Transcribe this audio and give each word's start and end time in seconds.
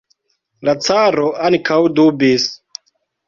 La 0.69 0.73
caro 0.85 1.27
ankaŭ 1.49 1.79
dubis. 1.99 2.49